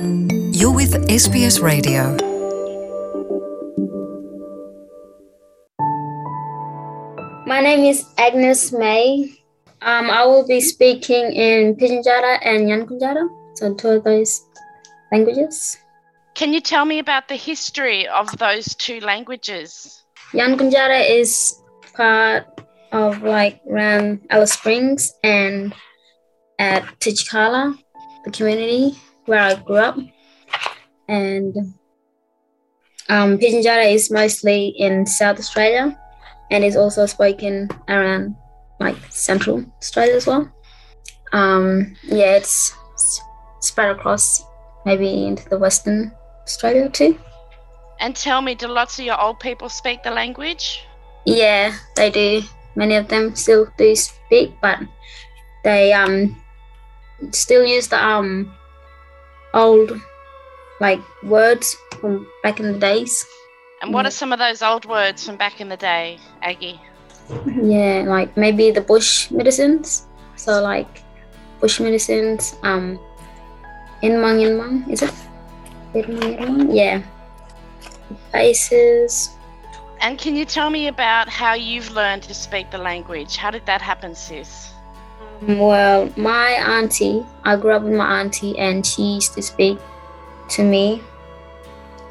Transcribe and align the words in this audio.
You're 0.00 0.72
with 0.72 0.94
SBS 1.08 1.60
Radio. 1.60 2.16
My 7.46 7.60
name 7.60 7.84
is 7.84 8.06
Agnes 8.16 8.72
May. 8.72 9.30
Um, 9.82 10.08
I 10.08 10.24
will 10.24 10.46
be 10.46 10.62
speaking 10.62 11.32
in 11.34 11.76
Pitjantjatjara 11.76 12.38
and 12.40 12.66
Yankunytjatjara, 12.66 13.28
so 13.56 13.74
two 13.74 13.88
of 13.88 14.04
those 14.04 14.40
languages. 15.12 15.76
Can 16.34 16.54
you 16.54 16.62
tell 16.62 16.86
me 16.86 16.98
about 16.98 17.28
the 17.28 17.36
history 17.36 18.08
of 18.08 18.38
those 18.38 18.74
two 18.76 19.00
languages? 19.00 20.02
Yankunytjatjara 20.32 21.10
is 21.10 21.60
part 21.92 22.46
of 22.92 23.22
like 23.22 23.60
around 23.70 24.22
Alice 24.30 24.54
Springs 24.54 25.12
and 25.22 25.74
at 26.58 26.84
Titjikala, 27.00 27.76
the 28.24 28.30
community 28.30 28.96
where 29.26 29.40
I 29.40 29.54
grew 29.54 29.76
up. 29.76 29.98
And 31.08 31.56
um, 33.08 33.38
Pitjantjatjara 33.38 33.92
is 33.92 34.10
mostly 34.10 34.68
in 34.68 35.06
South 35.06 35.38
Australia 35.38 35.98
and 36.50 36.64
is 36.64 36.76
also 36.76 37.06
spoken 37.06 37.68
around 37.88 38.36
like 38.78 38.96
Central 39.10 39.64
Australia 39.78 40.14
as 40.14 40.26
well. 40.26 40.50
Um, 41.32 41.96
yeah, 42.02 42.36
it's 42.36 42.74
spread 43.60 43.90
across 43.90 44.42
maybe 44.84 45.26
into 45.26 45.48
the 45.48 45.58
Western 45.58 46.12
Australia 46.42 46.88
too. 46.88 47.18
And 48.00 48.16
tell 48.16 48.40
me, 48.40 48.54
do 48.54 48.66
lots 48.66 48.98
of 48.98 49.04
your 49.04 49.20
old 49.20 49.40
people 49.40 49.68
speak 49.68 50.02
the 50.02 50.10
language? 50.10 50.84
Yeah, 51.26 51.76
they 51.96 52.10
do. 52.10 52.42
Many 52.76 52.94
of 52.94 53.08
them 53.08 53.36
still 53.36 53.68
do 53.76 53.94
speak, 53.94 54.54
but 54.62 54.78
they 55.64 55.92
um 55.92 56.40
still 57.30 57.64
use 57.64 57.88
the 57.88 58.02
um 58.02 58.54
old 59.54 60.00
like 60.80 61.00
words 61.22 61.76
from 62.00 62.26
back 62.42 62.60
in 62.60 62.72
the 62.72 62.78
days. 62.78 63.24
And 63.82 63.94
what 63.94 64.06
are 64.06 64.10
some 64.10 64.32
of 64.32 64.38
those 64.38 64.62
old 64.62 64.84
words 64.84 65.24
from 65.24 65.36
back 65.36 65.60
in 65.60 65.68
the 65.68 65.76
day, 65.76 66.18
Aggie? 66.42 66.80
Yeah, 67.46 68.04
like 68.06 68.36
maybe 68.36 68.70
the 68.70 68.80
bush 68.80 69.30
medicines. 69.30 70.06
So 70.36 70.60
like 70.62 71.02
bush 71.60 71.80
medicines, 71.80 72.56
um 72.62 72.98
inmang 74.02 74.40
inmang, 74.40 74.88
is 74.90 75.02
it? 75.02 75.14
Irmang? 75.94 76.74
Yeah. 76.74 77.02
Faces. 78.32 79.30
And 80.00 80.18
can 80.18 80.34
you 80.34 80.44
tell 80.44 80.70
me 80.70 80.88
about 80.88 81.28
how 81.28 81.52
you've 81.54 81.90
learned 81.90 82.22
to 82.24 82.34
speak 82.34 82.70
the 82.70 82.78
language? 82.78 83.36
How 83.36 83.50
did 83.50 83.66
that 83.66 83.82
happen, 83.82 84.14
sis? 84.14 84.72
Well, 85.42 86.12
my 86.18 86.50
auntie, 86.50 87.24
I 87.44 87.56
grew 87.56 87.72
up 87.72 87.82
with 87.82 87.94
my 87.94 88.20
auntie, 88.20 88.58
and 88.58 88.84
she 88.84 89.14
used 89.14 89.32
to 89.34 89.42
speak 89.42 89.78
to 90.50 90.62
me 90.62 91.02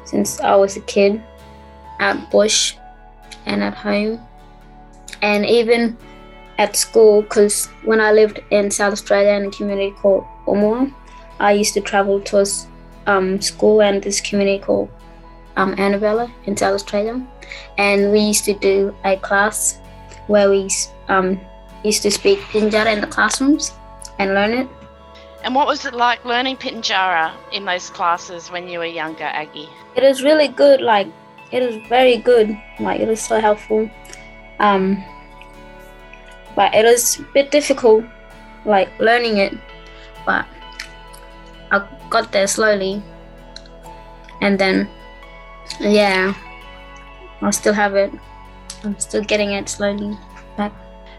since 0.04 0.40
I 0.40 0.56
was 0.56 0.76
a 0.76 0.80
kid 0.80 1.22
at 2.00 2.30
Bush 2.32 2.74
and 3.46 3.62
at 3.62 3.74
home, 3.74 4.20
and 5.22 5.46
even 5.46 5.96
at 6.58 6.74
school. 6.74 7.22
Because 7.22 7.66
when 7.84 8.00
I 8.00 8.10
lived 8.10 8.40
in 8.50 8.68
South 8.68 8.92
Australia 8.92 9.30
in 9.30 9.46
a 9.46 9.50
community 9.50 9.92
called 9.92 10.24
Umuwa, 10.46 10.92
I 11.38 11.52
used 11.52 11.74
to 11.74 11.80
travel 11.80 12.20
to 12.22 12.38
a 12.38 12.46
um, 13.06 13.40
school 13.40 13.80
and 13.80 14.02
this 14.02 14.20
community 14.20 14.58
called 14.58 14.90
um, 15.56 15.76
Ernabella 15.76 16.32
in 16.46 16.56
South 16.56 16.74
Australia, 16.74 17.24
and 17.78 18.10
we 18.10 18.18
used 18.18 18.44
to 18.46 18.54
do 18.54 18.92
a 19.04 19.16
class 19.18 19.78
where 20.26 20.50
we 20.50 20.68
um, 21.08 21.40
used 21.82 22.02
to 22.02 22.10
speak 22.10 22.38
Pinjara 22.52 22.92
in 22.92 23.00
the 23.00 23.06
classrooms 23.06 23.72
and 24.18 24.34
learn 24.34 24.52
it. 24.52 24.68
And 25.42 25.54
what 25.54 25.66
was 25.66 25.86
it 25.86 25.94
like 25.94 26.24
learning 26.24 26.58
Pitjantjatjara 26.58 27.32
in 27.52 27.64
those 27.64 27.88
classes 27.88 28.50
when 28.50 28.68
you 28.68 28.78
were 28.78 28.84
younger, 28.84 29.24
Aggie? 29.24 29.68
It 29.96 30.04
is 30.04 30.22
really 30.22 30.48
good. 30.48 30.80
Like 30.82 31.08
it 31.50 31.62
is 31.62 31.86
very 31.88 32.18
good. 32.18 32.56
Like 32.78 33.00
it 33.00 33.08
is 33.08 33.22
so 33.22 33.40
helpful. 33.40 33.90
Um, 34.58 35.02
but 36.54 36.74
it 36.74 36.84
is 36.84 37.20
a 37.20 37.22
bit 37.32 37.50
difficult, 37.50 38.04
like 38.66 38.90
learning 39.00 39.38
it. 39.38 39.56
But 40.26 40.44
I 41.70 41.88
got 42.10 42.32
there 42.32 42.46
slowly, 42.46 43.02
and 44.42 44.58
then 44.58 44.88
yeah, 45.80 46.34
I 47.40 47.50
still 47.50 47.72
have 47.72 47.94
it. 47.96 48.12
I'm 48.84 48.98
still 48.98 49.24
getting 49.24 49.52
it 49.52 49.68
slowly 49.68 50.18
back. 50.56 50.72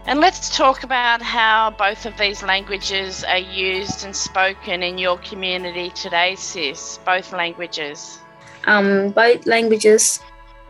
And 0.06 0.20
let's 0.20 0.54
talk 0.56 0.82
about 0.82 1.22
how 1.22 1.70
both 1.78 2.06
of 2.06 2.16
these 2.18 2.42
languages 2.42 3.22
are 3.22 3.38
used 3.38 4.04
and 4.04 4.14
spoken 4.14 4.82
in 4.82 4.98
your 4.98 5.16
community 5.18 5.90
today, 5.90 6.34
sis. 6.34 6.98
Both 7.04 7.32
languages. 7.32 8.18
Um, 8.66 9.10
both 9.10 9.46
languages 9.46 10.18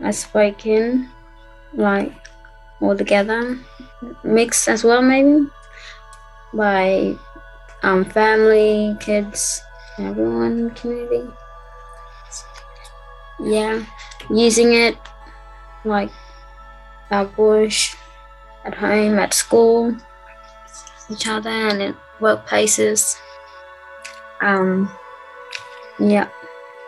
are 0.01 0.11
spoken 0.11 1.09
like 1.73 2.13
all 2.79 2.95
together, 2.95 3.57
mixed 4.23 4.67
as 4.67 4.83
well, 4.83 5.01
maybe 5.01 5.47
by 6.53 7.15
um, 7.81 8.05
family, 8.05 8.95
kids, 8.99 9.61
everyone 9.97 10.69
community. 10.71 11.27
Yeah, 13.39 13.83
using 14.29 14.73
it 14.73 14.95
like 15.85 16.11
at 17.09 17.35
bush, 17.35 17.95
at 18.65 18.75
home, 18.75 19.19
at 19.19 19.33
school, 19.33 19.95
each 21.09 21.27
other, 21.27 21.49
and 21.49 21.81
in 21.81 21.95
workplaces. 22.19 23.15
Um, 24.41 24.91
yeah, 25.99 26.27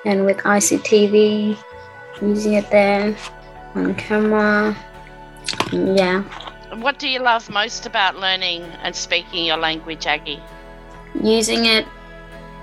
and 0.06 0.26
with 0.26 0.38
ICTV, 0.38 1.58
using 2.22 2.54
it 2.54 2.70
there 2.72 3.16
on 3.76 3.96
camera. 3.96 4.76
Yeah, 5.72 6.24
What 6.80 7.00
do 7.00 7.08
you 7.08 7.20
love 7.20 7.50
most 7.50 7.86
about 7.86 8.16
learning 8.18 8.64
and 8.84 8.96
speaking 8.96 9.46
your 9.46 9.58
language, 9.58 10.06
Aggie? 10.08 10.42
using 11.24 11.66
it 11.66 11.86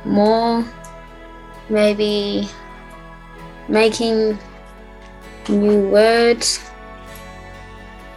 more, 0.04 0.64
maybe 1.70 2.48
making 3.68 4.38
new 5.48 5.88
words. 5.88 6.60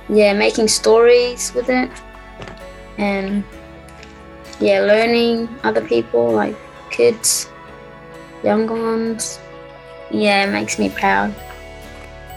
Yeah, 0.07 0.33
making 0.33 0.67
stories 0.67 1.53
with 1.53 1.69
it, 1.69 1.89
and 2.97 3.43
yeah, 4.59 4.81
learning 4.81 5.49
other 5.63 5.81
people 5.81 6.31
like 6.31 6.55
kids, 6.91 7.49
younger 8.43 8.75
ones. 8.75 9.39
Yeah, 10.11 10.45
it 10.45 10.51
makes 10.51 10.77
me 10.77 10.89
proud. 10.89 11.33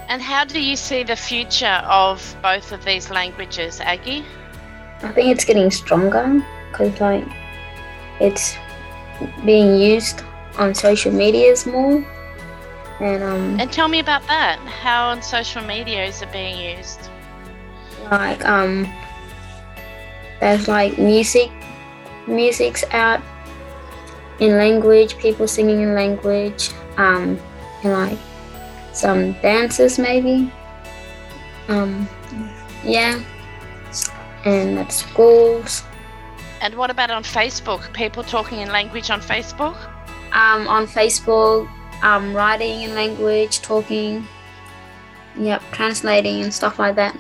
And 0.09 0.23
how 0.23 0.45
do 0.45 0.59
you 0.59 0.77
see 0.77 1.03
the 1.03 1.17
future 1.17 1.83
of 1.85 2.37
both 2.43 2.73
of 2.73 2.83
these 2.85 3.11
languages, 3.11 3.81
Aggie? 3.81 4.25
I 5.03 5.13
think 5.13 5.29
it's 5.29 5.45
getting 5.45 5.71
stronger 5.71 6.43
because 6.71 6.99
like 7.01 7.27
it's 8.19 8.57
being 9.45 9.79
used 9.79 10.23
on 10.57 10.75
social 10.75 11.13
medias 11.13 11.67
more, 11.67 12.03
and 13.01 13.23
um, 13.23 13.61
And 13.61 13.71
tell 13.71 13.89
me 13.89 14.01
about 14.01 14.27
that. 14.27 14.59
How 14.61 15.11
on 15.11 15.23
social 15.23 15.63
media 15.63 16.07
is 16.07 16.23
it 16.23 16.33
being 16.33 16.59
used? 16.79 17.11
Like 18.11 18.45
um, 18.45 18.87
there's 20.41 20.69
like 20.69 20.99
music, 20.99 21.51
music's 22.27 22.85
out 22.93 23.21
in 24.41 24.57
language, 24.57 25.19
people 25.19 25.49
singing 25.49 25.83
in 25.83 25.95
language, 25.95 26.71
um, 26.97 27.39
and 27.85 27.93
like 27.93 28.19
some 28.93 29.33
dances 29.41 29.99
maybe, 29.99 30.53
um, 31.69 32.09
yeah, 32.85 33.21
and 34.45 34.79
at 34.79 34.93
schools. 34.93 35.83
And 36.61 36.75
what 36.75 36.91
about 36.91 37.11
on 37.11 37.23
Facebook? 37.23 37.93
People 37.93 38.25
talking 38.25 38.59
in 38.59 38.69
language 38.69 39.11
on 39.11 39.21
Facebook? 39.21 39.77
um, 40.33 40.69
on 40.69 40.87
Facebook, 40.87 41.69
um, 42.03 42.35
writing 42.35 42.83
in 42.83 42.95
language, 42.95 43.61
talking, 43.61 44.27
yep, 45.37 45.63
translating 45.73 46.43
and 46.43 46.53
stuff 46.53 46.79
like 46.79 46.95
that. 46.97 47.17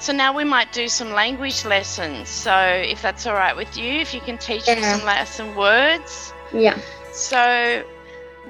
So 0.00 0.12
now 0.12 0.32
we 0.34 0.44
might 0.44 0.72
do 0.72 0.88
some 0.88 1.12
language 1.12 1.64
lessons. 1.64 2.28
So 2.28 2.54
if 2.56 3.02
that's 3.02 3.26
all 3.26 3.34
right 3.34 3.56
with 3.56 3.76
you, 3.76 3.94
if 4.00 4.14
you 4.14 4.20
can 4.20 4.38
teach 4.38 4.66
me 4.66 4.74
Yeah. 4.80 4.96
some 4.96 5.04
la- 5.06 5.24
some 5.24 5.54
words. 5.56 6.32
Yeah. 6.52 6.78
So 7.12 7.82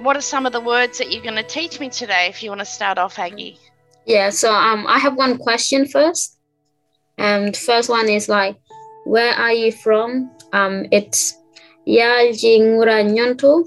what 0.03 0.17
are 0.17 0.21
some 0.21 0.47
of 0.47 0.53
the 0.53 0.61
words 0.61 0.99
that 0.99 1.11
you're 1.11 1.23
going 1.23 1.37
to 1.37 1.43
teach 1.43 1.81
me 1.81 1.89
today? 1.89 2.27
If 2.29 2.43
you 2.43 2.50
want 2.50 2.61
to 2.61 2.67
start 2.67 2.99
off, 2.99 3.19
Aggie. 3.19 3.59
Yeah. 4.05 4.31
So 4.31 4.53
um, 4.53 4.87
I 4.87 4.99
have 4.99 5.17
one 5.17 5.39
question 5.39 5.87
first. 5.87 6.37
Um, 7.19 7.47
the 7.47 7.59
first 7.59 7.89
one 7.89 8.09
is 8.09 8.29
like, 8.29 8.56
where 9.05 9.33
are 9.35 9.53
you 9.53 9.73
from? 9.73 10.31
Um, 10.53 10.87
it's 10.93 11.35
Yaljinguranyonto. 11.87 13.65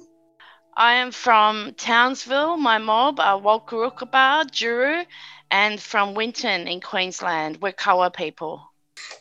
I 0.78 0.94
am 0.94 1.12
from 1.12 1.74
Townsville. 1.78 2.58
My 2.58 2.78
mob 2.78 3.20
are 3.20 3.40
Wulgurukaba, 3.42 4.46
Juru, 4.50 5.06
and 5.52 5.80
from 5.80 6.16
Winton 6.16 6.68
in 6.68 6.80
Queensland. 6.82 7.60
We're 7.62 7.74
Kawa 7.74 8.10
people. 8.10 8.62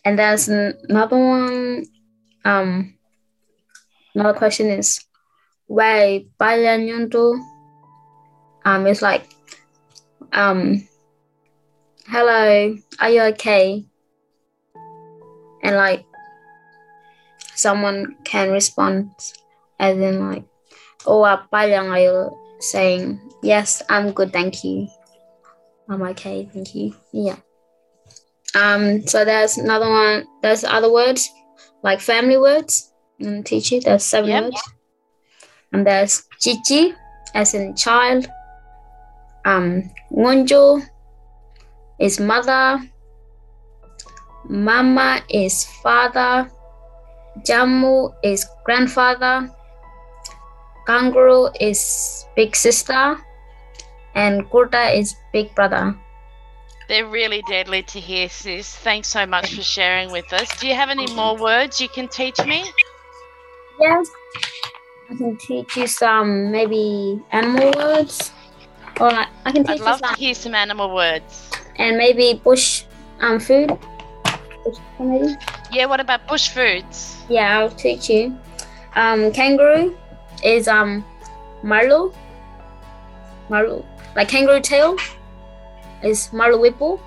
And 0.04 0.18
there's 0.18 0.48
another 0.48 1.18
one. 1.18 1.84
Um, 2.44 2.94
another 4.14 4.38
question 4.38 4.68
is, 4.68 5.04
way 5.68 6.28
Palyanyuntu. 6.38 7.40
Um, 8.64 8.86
it's 8.86 9.02
like, 9.02 9.28
um, 10.32 10.86
hello, 12.06 12.76
are 13.00 13.10
you 13.10 13.22
okay? 13.22 13.84
And 15.62 15.76
like, 15.76 16.04
someone 17.54 18.16
can 18.24 18.50
respond 18.50 19.10
as 19.78 19.96
in 19.98 20.30
like, 20.30 20.44
oh, 21.06 21.22
Palyang, 21.52 21.90
are 21.90 22.00
you 22.00 22.38
saying, 22.60 23.20
yes, 23.42 23.82
I'm 23.88 24.12
good, 24.12 24.32
thank 24.32 24.64
you. 24.64 24.88
I'm 25.90 26.02
okay, 26.02 26.48
thank 26.52 26.74
you. 26.74 26.94
Yeah. 27.12 27.36
Um, 28.54 29.06
so 29.06 29.24
there's 29.24 29.58
another 29.58 29.88
one, 29.88 30.24
there's 30.42 30.62
other 30.64 30.92
words, 30.92 31.28
like 31.82 32.00
family 32.00 32.38
words. 32.38 32.92
I'm 33.20 33.26
gonna 33.26 33.42
teach 33.42 33.72
you. 33.72 33.80
There's 33.80 34.04
seven 34.04 34.30
Yep. 34.30 34.44
words. 34.44 34.62
And 35.72 35.86
there's 35.86 36.22
chichi, 36.40 36.94
as 37.34 37.54
in 37.54 37.74
child. 37.76 38.26
Um, 39.44 39.90
ngonjo 40.12 40.82
is 41.98 42.18
mother. 42.20 42.80
Mama 44.48 45.20
is 45.28 45.64
father. 45.82 46.50
Jamu 47.46 48.12
is 48.24 48.46
grandfather. 48.64 49.50
Kangaroo 50.86 51.50
is 51.60 52.24
big 52.36 52.56
sister. 52.56 53.16
And 54.14 54.48
kurta 54.50 54.94
is 54.96 55.16
big 55.32 55.54
brother. 55.54 55.96
They're 56.88 57.06
really 57.06 57.42
deadly 57.48 57.82
to 57.84 58.00
hear, 58.00 58.28
sis. 58.28 58.74
Thanks 58.76 59.08
so 59.08 59.24
much 59.24 59.54
for 59.54 59.62
sharing 59.62 60.10
with 60.10 60.32
us. 60.32 60.48
Do 60.58 60.66
you 60.66 60.74
have 60.74 60.90
any 60.90 61.06
more 61.14 61.36
words 61.36 61.80
you 61.80 61.88
can 61.88 62.08
teach 62.08 62.44
me? 62.44 62.64
Yes. 63.80 64.08
I 65.10 65.14
can 65.16 65.36
teach 65.36 65.76
you 65.76 65.86
some 65.86 66.50
maybe 66.50 67.20
animal 67.30 67.72
words. 67.76 68.32
Or 69.00 69.10
I 69.12 69.26
can 69.52 69.62
teach 69.64 69.70
I'd 69.70 69.78
you 69.78 69.84
love 69.84 70.00
to 70.02 70.06
some 70.08 70.16
hear 70.16 70.34
some 70.34 70.54
animal 70.54 70.92
words. 70.94 71.50
and 71.76 71.96
maybe 71.96 72.40
bush 72.42 72.84
um 73.20 73.38
food. 73.40 73.78
Bush 74.64 74.78
maybe. 74.98 75.34
Yeah, 75.72 75.86
what 75.86 76.00
about 76.00 76.26
bush 76.26 76.48
foods? 76.50 77.16
Yeah, 77.28 77.58
I'll 77.60 77.70
teach 77.70 78.10
you. 78.10 78.36
Um 78.96 79.32
kangaroo 79.32 79.96
is 80.44 80.66
um 80.68 81.04
marlo. 81.62 82.12
Marlo. 83.48 83.84
Like 84.16 84.28
kangaroo 84.28 84.60
tail 84.60 84.96
is 86.02 86.28
marlo 86.28 86.98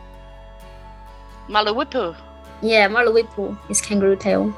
Malawipu. 1.48 2.16
Yeah, 2.62 2.88
marlo 2.88 3.28
is 3.70 3.82
kangaroo 3.82 4.16
tail. 4.16 4.54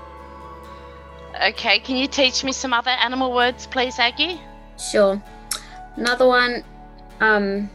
Okay, 1.43 1.79
can 1.79 1.97
you 1.97 2.07
teach 2.07 2.43
me 2.43 2.51
some 2.51 2.71
other 2.71 2.91
animal 2.91 3.33
words, 3.33 3.67
please, 3.67 3.99
Aggie? 3.99 4.39
Sure. 4.79 5.21
Another 5.97 6.27
one, 6.27 6.63
um, 7.19 7.69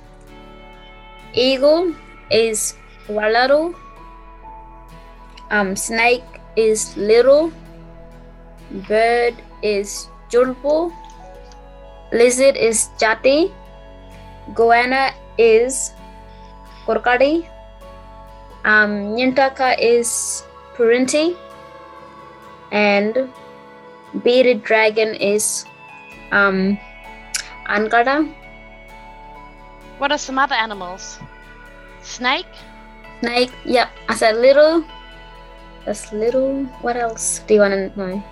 eagle 1.35 1.95
is 2.31 2.75
walaru. 3.09 3.75
Um, 5.51 5.77
snake 5.77 6.25
is 6.57 6.97
little. 6.97 7.53
Bird 8.89 9.35
is 9.63 10.09
julpo. 10.31 10.93
Lizard 12.13 12.57
is 12.57 12.89
jati. 12.99 13.53
Goanna 14.55 15.13
is 15.39 15.93
korkadi. 16.87 17.47
Um, 18.65 19.17
Nyintaka 19.17 19.77
is 19.79 20.45
perentie. 20.75 21.37
And 22.73 23.31
bearded 24.23 24.63
dragon 24.63 25.15
is 25.15 25.65
um. 26.33 26.79
What 29.99 30.11
are 30.11 30.19
some 30.19 30.39
other 30.39 30.55
animals? 30.55 31.21
Snake? 32.03 32.51
Snake. 33.21 33.53
Yep. 33.65 33.91
I 34.09 34.15
said 34.15 34.37
little. 34.37 34.85
That's 35.85 36.13
little. 36.13 36.65
What 36.83 36.97
else 36.97 37.41
do 37.47 37.55
you 37.55 37.61
want 37.61 37.75
to 37.75 37.99
know? 37.99 38.23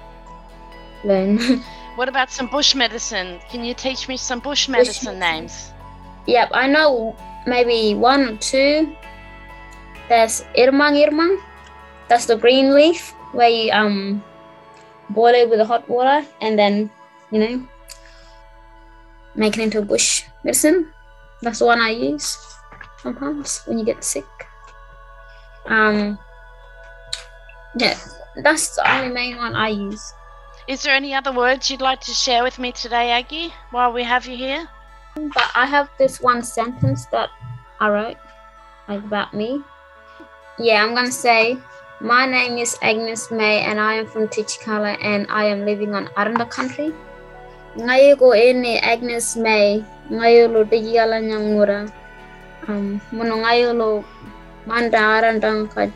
Learn. 1.04 1.38
What 1.98 2.08
about 2.08 2.30
some 2.30 2.46
bush 2.46 2.76
medicine? 2.76 3.40
Can 3.50 3.64
you 3.64 3.74
teach 3.74 4.06
me 4.06 4.16
some 4.16 4.38
bush 4.38 4.68
medicine 4.68 5.18
medicine. 5.18 5.18
names? 5.18 5.72
Yep. 6.28 6.52
I 6.52 6.68
know 6.68 7.16
maybe 7.48 7.96
one 7.96 8.28
or 8.28 8.36
two. 8.36 8.92
There's 10.12 10.44
irmang 10.52 11.00
irmang. 11.00 11.40
That's 12.08 12.28
the 12.28 12.36
green 12.36 12.76
leaf 12.76 13.16
where 13.32 13.48
you 13.48 13.72
um 13.72 14.22
boil 15.10 15.34
it 15.34 15.48
with 15.48 15.58
the 15.58 15.64
hot 15.64 15.88
water 15.88 16.24
and 16.40 16.58
then 16.58 16.92
you 17.32 17.40
know 17.40 17.56
make 19.34 19.56
it 19.56 19.64
into 19.64 19.80
a 19.80 19.84
bush 19.84 20.24
medicine. 20.44 20.92
That's 21.40 21.60
the 21.60 21.66
one 21.66 21.80
I 21.80 21.90
use 21.90 22.36
sometimes 23.00 23.62
when 23.64 23.78
you 23.78 23.84
get 23.84 24.04
sick. 24.04 24.26
Um, 25.66 26.18
yeah, 27.76 27.96
that's 28.42 28.74
the 28.76 28.84
only 28.90 29.12
main 29.14 29.36
one 29.36 29.54
I 29.54 29.68
use. 29.68 30.12
Is 30.66 30.82
there 30.82 30.94
any 30.94 31.14
other 31.14 31.32
words 31.32 31.70
you'd 31.70 31.80
like 31.80 32.00
to 32.00 32.12
share 32.12 32.42
with 32.42 32.58
me 32.58 32.72
today, 32.72 33.10
Aggie, 33.10 33.54
while 33.70 33.92
we 33.92 34.02
have 34.02 34.26
you 34.26 34.36
here? 34.36 34.68
But 35.34 35.50
I 35.58 35.66
have 35.66 35.90
this 35.98 36.20
one 36.22 36.42
sentence 36.46 37.06
that 37.10 37.30
I 37.82 37.90
wrote 37.90 38.20
like 38.86 39.02
about 39.02 39.34
me. 39.34 39.60
Yeah, 40.58 40.82
I'm 40.82 40.94
gonna 40.94 41.10
say 41.10 41.58
my 42.00 42.26
name 42.26 42.58
is 42.58 42.78
Agnes 42.82 43.30
May 43.30 43.66
and 43.66 43.78
I 43.82 43.98
am 43.98 44.06
from 44.06 44.30
Titjikala 44.30 44.96
and 45.02 45.26
I 45.28 45.44
am 45.50 45.66
living 45.66 45.94
on 45.94 46.06
Aranda 46.16 46.46
country. 46.46 46.94
Ngayon 47.78 48.18
ko 48.18 48.34
ini 48.34 48.78
Agnes 48.82 49.34
May, 49.34 49.82
ngayon 50.10 50.54
lo 50.54 50.62
Titjikala 50.62 51.18
nyangura. 51.22 51.90
Um, 52.70 53.02
ngayon 53.14 53.78
lo 53.78 54.02
manda 54.66 54.98
arandang 55.18 55.66
ka 55.70 55.90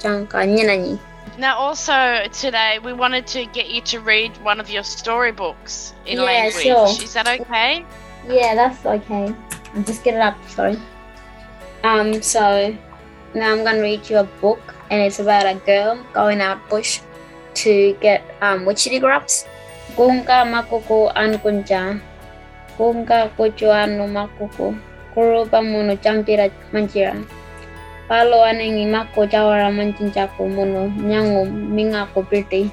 jangka 0.00 0.44
nyinanyi. 0.44 1.00
Now, 1.38 1.54
also 1.56 2.26
today, 2.32 2.80
we 2.82 2.92
wanted 2.92 3.26
to 3.28 3.46
get 3.46 3.70
you 3.70 3.80
to 3.94 4.00
read 4.00 4.34
one 4.42 4.58
of 4.58 4.70
your 4.70 4.82
storybooks 4.82 5.94
in 6.02 6.18
Yeah, 6.18 6.24
language. 6.24 6.66
sure. 6.66 6.88
Is 6.98 7.14
that 7.14 7.28
okay? 7.28 7.84
Yeah, 8.26 8.54
that's 8.54 8.84
okay. 8.84 9.34
I'll 9.74 9.82
just 9.82 10.02
get 10.02 10.14
it 10.14 10.20
up, 10.20 10.34
sorry. 10.48 10.78
Um, 11.84 12.20
so 12.22 12.74
now 13.34 13.52
I'm 13.52 13.62
gonna 13.62 13.82
read 13.82 14.08
you 14.10 14.18
a 14.18 14.24
book 14.40 14.74
and 14.90 15.00
it's 15.02 15.20
about 15.20 15.46
a 15.46 15.54
girl 15.62 16.02
going 16.12 16.40
out 16.40 16.58
bush 16.68 17.00
to 17.62 17.94
get 18.00 18.24
um 18.42 18.64
witchetty 18.64 18.98
grubs. 19.00 19.46
Kunka 19.94 20.42
makoko 20.48 21.12
an 21.14 21.38
kunja. 21.38 22.00
Kunka 22.76 23.30
kocho 23.36 23.70
anu 23.70 24.08
makoko. 24.08 24.74
Kurupa 25.14 25.62
mono 25.62 25.96
champira 25.96 26.50
manchira. 26.72 27.14
Palo 28.08 28.42
anengi 28.44 28.86
mako 28.86 29.26
jawara 29.26 29.70
manchinchako 29.70 30.48
mono 30.48 30.88
nyango 30.88 31.44
mingako 31.44 32.22
pirti. 32.22 32.70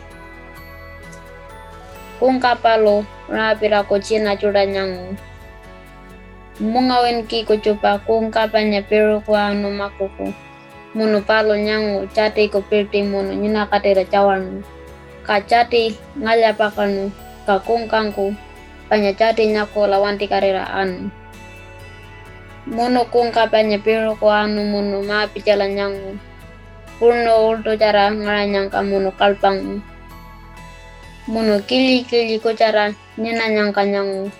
Kunka 2.19 2.55
palo 2.55 3.05
rapira 3.29 3.83
ko 3.87 3.99
china 3.99 4.37
chuda 4.37 4.65
nyango. 4.65 5.17
Mumanga 6.59 7.11
ya 8.71 8.81
peru 8.81 9.21
kwa 9.21 9.47
anu 9.51 9.71
makuku 9.71 10.33
Munu 10.95 11.19
palo 11.27 11.57
nyangu 11.59 12.07
chati 12.15 12.47
copirti 12.47 13.03
munu 13.03 13.35
ñunakatira 13.35 14.07
chawarnu. 14.07 14.63
Kachati 15.27 15.99
ngallapakanu 16.15 17.11
panya 18.87 19.11
chati 19.13 19.51
nyako 19.51 19.87
lawanti 19.87 20.27
karira 20.31 20.63
anu. 20.71 21.11
Munu 22.71 23.03
kuungkapanya 23.11 23.77
peru 23.83 24.15
kwa 24.15 24.47
anu 24.47 24.63
munu 24.63 25.03
mapi 25.03 25.41
chala 25.43 25.67
nyangu. 25.67 26.15
Purno 26.99 27.49
ulto 27.51 27.75
cara 27.75 28.07
nyangka 28.47 28.79
munu 28.79 29.11
kalpangu. 29.11 29.81
Munu 31.27 31.59
kili 31.67 32.07
kili 32.07 32.39
kucara 32.39 32.93
nyina 33.19 33.49
nyangka 33.51 33.83
nyangu. 33.85 34.31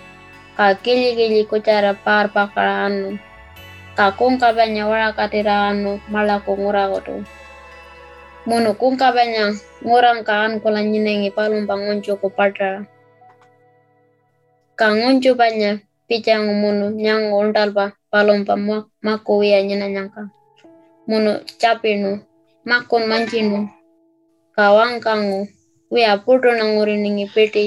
Kakillikilikuchara 0.56 1.92
parpaqarqanu. 2.04 3.20
Kakunqa 3.98 4.48
pañawara 4.56 5.08
qatiraqanu 5.18 5.90
malakunuraqtu. 6.12 7.14
Munukunqa 8.48 9.08
paña 9.16 9.44
nguranqaanku 9.84 10.66
panguncu 10.74 11.66
pankunchuku 11.68 12.26
parrara. 12.36 12.80
kanguncu 14.80 15.32
banya 15.40 15.80
pichan 16.08 16.44
munu 16.62 16.86
ñanku 17.04 17.32
untalpa 17.42 17.84
palompa 18.12 18.54
makuwiya 19.06 19.60
nyangka 19.64 20.22
Munu 21.08 21.32
capinu 21.60 22.10
makun 22.68 23.02
manchinu 23.10 23.58
nanguriningi 26.58 27.26
piti 27.34 27.64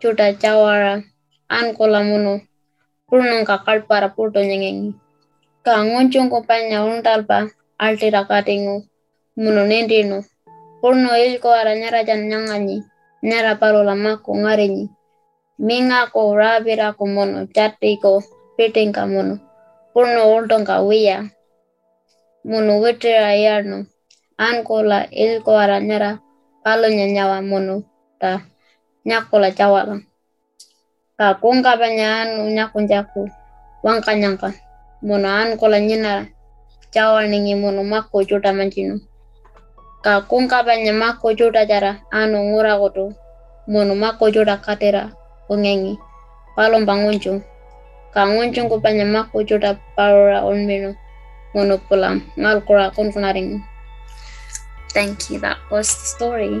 chuta 0.00 0.26
cawara 0.42 1.11
an 1.52 1.76
kolamuno 1.76 2.40
kurunun 3.08 3.44
kakal 3.44 3.84
para 3.84 4.08
purto 4.16 4.40
nyengengi. 4.40 4.96
Kangon 5.64 6.08
chung 6.12 6.32
kopanya 6.32 6.80
un 6.88 7.04
talpa 7.06 7.38
alti 7.76 8.08
rakatingu 8.08 8.88
munonendino. 9.36 10.24
Kurno 10.80 11.12
ilko 11.14 11.48
aranyara 11.60 12.02
jan 12.08 12.26
nyangani, 12.26 12.82
nyara 13.22 13.54
parolama 13.60 14.16
kungarenyi. 14.24 14.90
Minga 15.60 16.10
ko 16.10 16.34
rabira 16.34 16.96
kumono 16.98 17.46
chatiko 17.54 18.24
piting 18.56 18.90
kamono. 18.96 19.38
Kurno 19.94 20.34
ultong 20.34 20.66
kawiya. 20.66 21.30
Munu 22.48 22.82
witira 22.82 23.36
yarno. 23.36 23.86
Ankola 24.38 25.06
ilko 25.12 25.52
aranyara 25.54 26.18
palo 26.64 26.88
nyanyawa 26.90 27.38
mono 27.44 27.84
ta 28.18 28.40
nyakola 29.06 29.54
chawala 29.54 30.00
kakung 31.18 31.60
kabanyan 31.60 32.40
unya 32.40 32.72
kunjaku 32.72 33.28
wan 33.84 34.00
kanyanka 34.00 34.56
monaan 35.04 35.60
kolanyina 35.60 36.26
chawal 36.88 37.28
ningi 37.28 37.52
monuma 37.52 38.08
kojuta 38.08 38.52
manchinu 38.52 38.96
kakung 40.00 40.48
kabanyama 40.48 41.20
kojuta 41.20 41.68
jara 41.68 42.00
anu 42.10 42.38
ngura 42.48 42.80
gotu 42.80 43.12
monuma 43.68 44.16
kojuta 44.16 44.56
katera 44.56 45.12
ongengi 45.52 46.00
palom 46.56 46.88
bangunjung 46.88 47.44
kangunjung 48.16 48.72
kupanyama 48.72 49.28
kojuta 49.28 49.76
parora 49.96 50.40
onmino 50.48 50.96
monopolam 51.52 52.24
ngal 52.40 52.64
kurakun 52.64 53.12
kunaring 53.12 53.60
Thank 54.92 55.30
you. 55.32 55.40
That 55.40 55.56
was 55.72 55.88
the 55.88 56.04
story. 56.04 56.60